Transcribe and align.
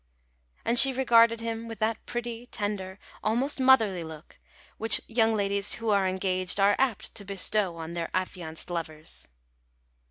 And 0.65 0.79
she 0.79 0.93
regarded 0.93 1.41
him 1.41 1.67
with 1.67 1.77
that 1.77 2.03
pretty, 2.07 2.47
tender, 2.47 2.97
almost 3.23 3.59
motherly 3.59 4.03
look, 4.03 4.39
which 4.79 4.99
young 5.05 5.35
ladies 5.35 5.73
who 5.73 5.91
are 5.91 6.07
engaged 6.07 6.59
are 6.59 6.75
apt 6.79 7.13
to 7.13 7.23
bestow 7.23 7.77
on 7.77 7.93
their 7.93 8.09
affianced 8.11 8.71
lovers. 8.71 9.27